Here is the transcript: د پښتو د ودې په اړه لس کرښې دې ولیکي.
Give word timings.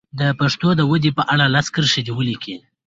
د 0.19 0.21
پښتو 0.39 0.67
د 0.75 0.81
ودې 0.91 1.11
په 1.17 1.23
اړه 1.33 1.45
لس 1.55 1.67
کرښې 1.73 2.01
دې 2.05 2.13
ولیکي. 2.15 2.55